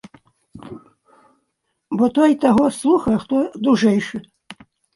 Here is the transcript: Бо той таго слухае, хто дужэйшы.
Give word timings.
Бо 1.99 2.09
той 2.17 2.31
таго 2.47 2.65
слухае, 2.81 3.17
хто 3.27 3.35
дужэйшы. 3.69 4.17